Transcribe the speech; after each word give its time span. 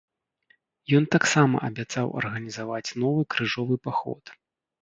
Ён 0.99 1.03
таксама 1.15 1.55
абяцаў 1.69 2.05
арганізаваць 2.21 2.95
новы 3.03 3.21
крыжовы 3.35 3.75
паход. 3.85 4.23